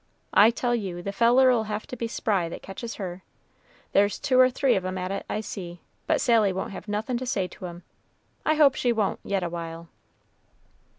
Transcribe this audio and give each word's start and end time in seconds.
I 0.33 0.49
tell 0.49 0.73
you, 0.73 1.03
the 1.03 1.11
feller'll 1.11 1.65
have 1.65 1.85
to 1.85 1.95
be 1.95 2.07
spry 2.07 2.49
that 2.49 2.63
catches 2.63 2.95
her. 2.95 3.21
There's 3.91 4.17
two 4.17 4.39
or 4.39 4.49
three 4.49 4.73
of 4.75 4.83
'em 4.83 4.97
at 4.97 5.11
it, 5.11 5.27
I 5.29 5.41
see; 5.41 5.81
but 6.07 6.19
Sally 6.19 6.51
won't 6.51 6.71
have 6.71 6.87
nothin' 6.87 7.19
to 7.19 7.25
say 7.27 7.47
to 7.49 7.67
'em. 7.67 7.83
I 8.43 8.55
hope 8.55 8.73
she 8.73 8.91
won't, 8.91 9.19
yet 9.23 9.43
awhile." 9.43 9.89